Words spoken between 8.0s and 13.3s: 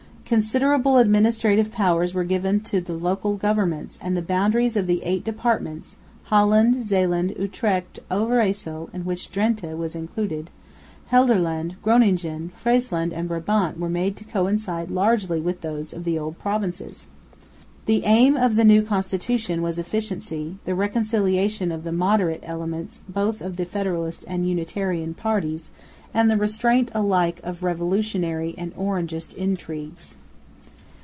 Overyssel (in which Drente was included), Gelderland, Groningen, Friesland, and